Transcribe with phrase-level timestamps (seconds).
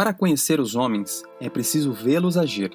[0.00, 2.70] Para conhecer os homens, é preciso vê-los agir.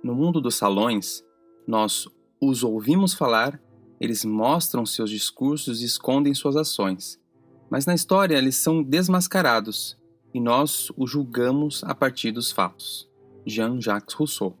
[0.00, 1.24] No mundo dos salões,
[1.66, 2.06] nós
[2.40, 3.60] os ouvimos falar,
[4.00, 7.20] eles mostram seus discursos e escondem suas ações.
[7.68, 9.98] Mas na história eles são desmascarados
[10.32, 13.10] e nós os julgamos a partir dos fatos.
[13.44, 14.56] Jean-Jacques Rousseau.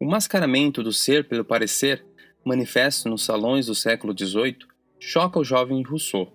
[0.00, 2.02] O mascaramento do ser pelo parecer,
[2.42, 4.56] manifesto nos salões do século XVIII,
[4.98, 6.32] choca o jovem Rousseau,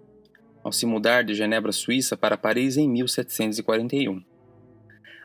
[0.64, 4.24] ao se mudar de Genebra, Suíça, para Paris em 1741.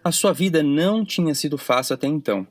[0.03, 2.47] A sua vida não tinha sido fácil até então.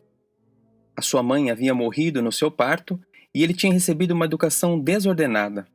[0.96, 3.00] A sua mãe havia morrido no seu parto
[3.34, 5.68] e ele tinha recebido uma educação desordenada.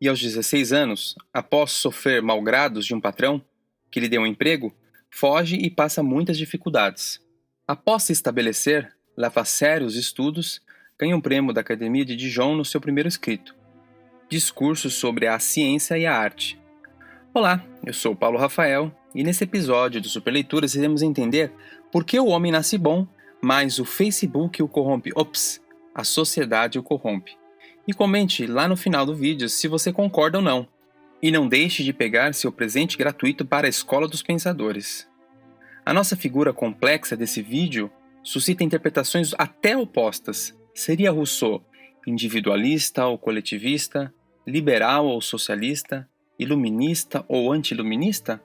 [0.00, 3.42] E aos 16 anos, após sofrer malgrados de um patrão,
[3.90, 4.74] que lhe deu um emprego,
[5.10, 7.20] foge e passa muitas dificuldades.
[7.66, 10.62] Após se estabelecer, leva a sério os estudos,
[10.98, 13.54] ganha um prêmio da Academia de Dijon no seu primeiro escrito.
[14.30, 16.56] Discursos sobre a ciência e a arte.
[17.34, 21.52] Olá, eu sou Paulo Rafael e nesse episódio do Superleituras iremos entender
[21.90, 23.08] por que o homem nasce bom,
[23.42, 25.10] mas o Facebook o corrompe.
[25.16, 25.60] Ops,
[25.92, 27.36] a sociedade o corrompe.
[27.88, 30.68] E comente lá no final do vídeo se você concorda ou não.
[31.20, 35.08] E não deixe de pegar seu presente gratuito para a Escola dos Pensadores.
[35.84, 37.90] A nossa figura complexa desse vídeo
[38.22, 40.56] suscita interpretações até opostas.
[40.72, 41.64] Seria Rousseau
[42.06, 44.12] individualista ou coletivista,
[44.50, 48.42] liberal ou socialista, iluminista ou anti-iluminista?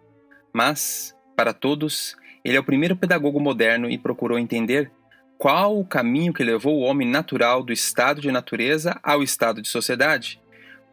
[0.53, 4.92] Mas, para todos, ele é o primeiro pedagogo moderno e procurou entender
[5.38, 9.67] qual o caminho que levou o homem natural do estado de natureza ao estado de
[9.67, 10.39] sociedade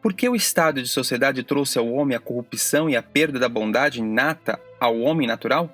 [0.03, 3.47] por que o estado de sociedade trouxe ao homem a corrupção e a perda da
[3.47, 5.73] bondade inata ao homem natural?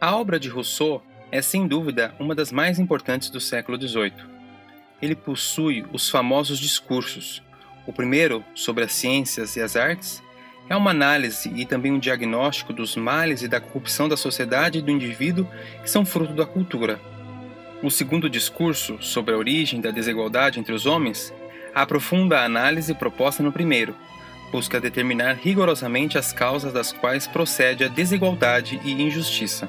[0.00, 4.14] A obra de Rousseau é sem dúvida uma das mais importantes do século XVIII.
[5.02, 7.42] Ele possui os famosos discursos.
[7.86, 10.22] O primeiro, sobre as ciências e as artes,
[10.68, 14.82] é uma análise e também um diagnóstico dos males e da corrupção da sociedade e
[14.82, 15.48] do indivíduo
[15.82, 17.00] que são fruto da cultura.
[17.82, 21.34] O segundo discurso, sobre a origem da desigualdade entre os homens,
[21.74, 23.96] aprofunda a análise proposta no primeiro,
[24.52, 29.68] busca determinar rigorosamente as causas das quais procede a desigualdade e injustiça.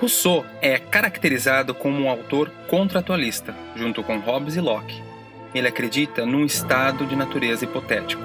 [0.00, 5.13] Rousseau é caracterizado como um autor contratualista, junto com Hobbes e Locke.
[5.54, 8.22] Ele acredita num estado de natureza hipotético.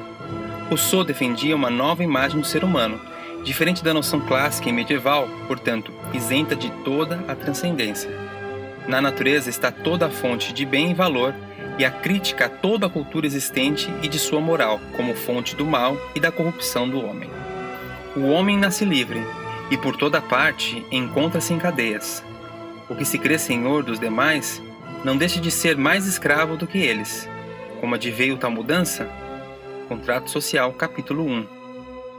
[0.67, 2.99] Rousseau defendia uma nova imagem do ser humano,
[3.43, 8.09] diferente da noção clássica e medieval, portanto, isenta de toda a transcendência.
[8.87, 11.33] Na natureza está toda a fonte de bem e valor
[11.77, 15.65] e a crítica a toda a cultura existente e de sua moral como fonte do
[15.65, 17.29] mal e da corrupção do homem.
[18.15, 19.23] O homem nasce livre
[19.71, 22.23] e por toda parte encontra-se em cadeias.
[22.89, 24.61] O que se crê senhor dos demais
[25.03, 27.27] não deixa de ser mais escravo do que eles.
[27.79, 29.09] Como adveio tal mudança?
[29.87, 31.47] Contrato Social, capítulo 1.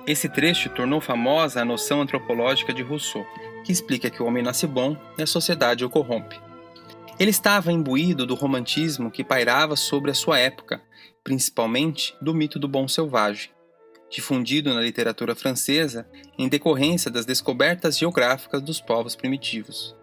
[0.06, 3.26] Esse trecho tornou famosa a noção antropológica de Rousseau,
[3.64, 6.41] que explica que o homem nasce bom e a sociedade o corrompe.
[7.18, 10.80] Ele estava imbuído do romantismo que pairava sobre a sua época,
[11.22, 13.50] principalmente do mito do bom selvagem,
[14.10, 16.08] difundido na literatura francesa
[16.38, 19.94] em decorrência das descobertas geográficas dos povos primitivos.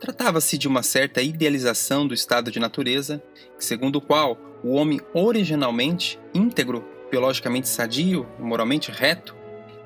[0.00, 3.22] Tratava-se de uma certa idealização do estado de natureza,
[3.58, 9.34] segundo o qual o homem originalmente íntegro, biologicamente sadio, moralmente reto,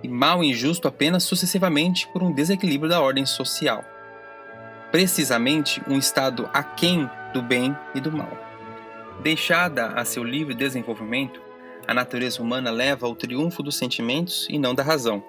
[0.02, 3.84] e mal e injusto apenas sucessivamente por um desequilíbrio da ordem social
[4.90, 8.30] precisamente um estado aquém do bem e do mal.
[9.22, 11.40] Deixada a seu livre desenvolvimento,
[11.86, 15.22] a natureza humana leva ao triunfo dos sentimentos e não da razão,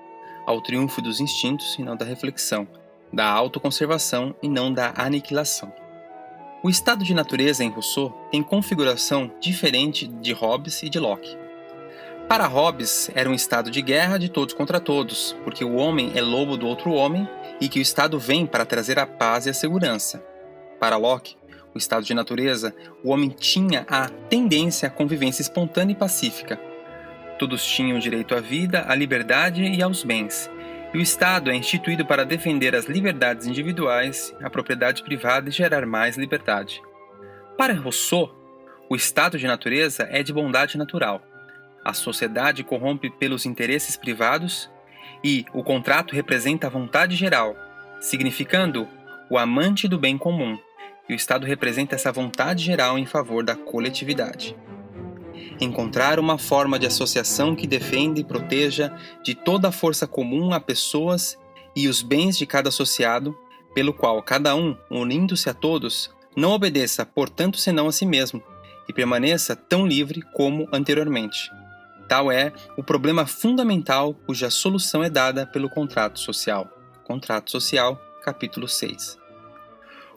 [0.46, 2.68] ao triunfo dos instintos e não da reflexão,
[3.12, 5.74] da autoconservação e não da aniquilação.
[6.62, 11.38] O estado de natureza em Rousseau tem configuração diferente de Hobbes e de Locke.
[12.28, 16.22] Para Hobbes, era um estado de guerra de todos contra todos, porque o homem é
[16.22, 17.28] lobo do outro homem
[17.60, 20.24] e que o Estado vem para trazer a paz e a segurança.
[20.80, 21.36] Para Locke,
[21.74, 26.60] o estado de natureza, o homem tinha a tendência à convivência espontânea e pacífica.
[27.40, 30.50] Todos tinham direito à vida, à liberdade e aos bens.
[30.94, 35.86] E o Estado é instituído para defender as liberdades individuais, a propriedade privada e gerar
[35.86, 36.82] mais liberdade.
[37.58, 38.36] Para Rousseau,
[38.90, 41.22] o estado de natureza é de bondade natural
[41.84, 44.70] a sociedade corrompe pelos interesses privados
[45.24, 47.56] e o contrato representa a vontade geral,
[48.00, 48.88] significando
[49.30, 50.58] o amante do bem comum,
[51.08, 54.56] e o Estado representa essa vontade geral em favor da coletividade.
[55.60, 60.60] Encontrar uma forma de associação que defenda e proteja de toda a força comum a
[60.60, 61.38] pessoas
[61.76, 63.38] e os bens de cada associado,
[63.74, 68.42] pelo qual cada um, unindo-se a todos, não obedeça, portanto, senão a si mesmo,
[68.88, 71.52] e permaneça tão livre como anteriormente.
[72.08, 76.68] Tal é o problema fundamental cuja solução é dada pelo contrato social.
[77.04, 79.18] Contrato Social, capítulo 6.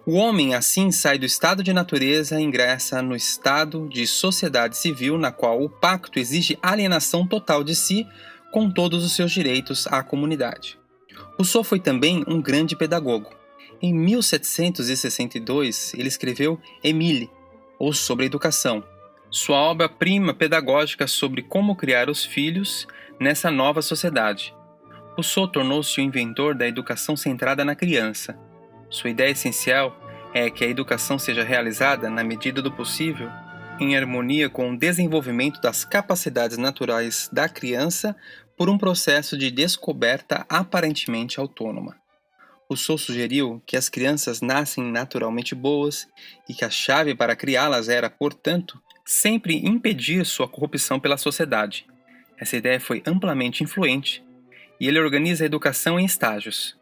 [0.05, 5.17] O homem assim sai do estado de natureza e ingressa no estado de sociedade civil,
[5.17, 8.05] na qual o pacto exige alienação total de si
[8.51, 10.77] com todos os seus direitos à comunidade.
[11.39, 13.31] Rousseau foi também um grande pedagogo.
[13.81, 17.31] Em 1762, ele escreveu Emile,
[17.79, 18.83] ou sobre a educação,
[19.31, 22.89] sua obra-prima pedagógica sobre como criar os filhos
[23.21, 24.53] nessa nova sociedade.
[25.15, 28.37] Rousseau tornou-se o inventor da educação centrada na criança
[28.93, 29.99] sua ideia essencial
[30.35, 33.31] é que a educação seja realizada, na medida do possível,
[33.81, 38.15] em harmonia com o desenvolvimento das capacidades naturais da criança
[38.55, 41.97] por um processo de descoberta aparentemente autônoma.
[42.69, 46.07] Rousseau sugeriu que as crianças nascem naturalmente boas
[46.47, 51.87] e que a chave para criá-las era, portanto, sempre impedir sua corrupção pela sociedade.
[52.39, 54.23] Essa ideia foi amplamente influente
[54.79, 56.77] e ele organiza a educação em estágios,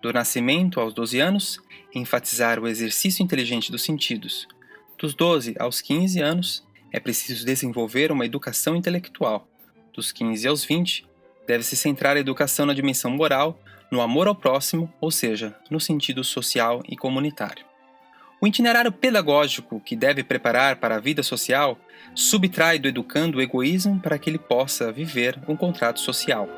[0.00, 1.60] do nascimento aos 12 anos,
[1.94, 4.48] enfatizar o exercício inteligente dos sentidos.
[4.98, 9.46] Dos 12 aos 15 anos, é preciso desenvolver uma educação intelectual.
[9.92, 11.06] Dos 15 aos 20,
[11.46, 13.60] deve-se centrar a educação na dimensão moral,
[13.90, 17.64] no amor ao próximo, ou seja, no sentido social e comunitário.
[18.40, 21.78] O itinerário pedagógico que deve preparar para a vida social
[22.14, 26.48] subtrai do educando o egoísmo para que ele possa viver um contrato social.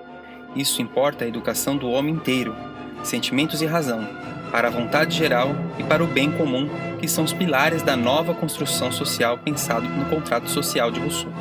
[0.54, 2.54] Isso importa a educação do homem inteiro,
[3.02, 4.08] sentimentos e razão,
[4.50, 6.68] para a vontade geral e para o bem comum,
[7.00, 11.32] que são os pilares da nova construção social pensado no contrato social de Rousseau.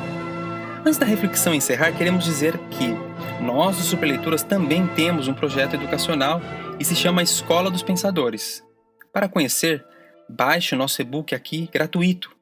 [0.84, 2.96] Antes da reflexão encerrar, queremos dizer que
[3.40, 6.40] nós, os Superleituras, também temos um projeto educacional
[6.80, 8.64] e se chama Escola dos Pensadores.
[9.12, 9.84] Para conhecer,
[10.28, 12.34] baixe o nosso e-book aqui gratuito.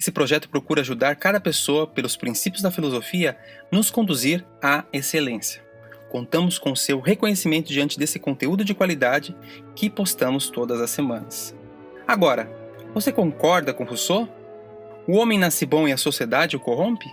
[0.00, 3.36] Esse projeto procura ajudar cada pessoa, pelos princípios da filosofia,
[3.70, 5.67] nos conduzir à excelência.
[6.08, 9.36] Contamos com seu reconhecimento diante desse conteúdo de qualidade
[9.74, 11.54] que postamos todas as semanas.
[12.06, 12.50] Agora,
[12.94, 14.28] você concorda com Rousseau?
[15.06, 17.06] O homem nasce bom e a sociedade o corrompe?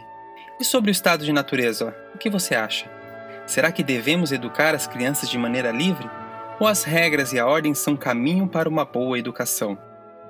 [0.60, 2.90] E sobre o estado de natureza, o que você acha?
[3.46, 6.10] Será que devemos educar as crianças de maneira livre?
[6.60, 9.78] Ou as regras e a ordem são caminho para uma boa educação?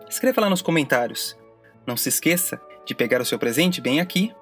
[0.09, 1.37] Escreva lá nos comentários.
[1.85, 4.33] Não se esqueça de pegar o seu presente bem aqui.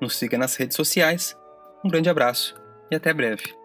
[0.00, 1.36] Nos siga nas redes sociais.
[1.84, 2.54] Um grande abraço
[2.90, 3.59] e até breve.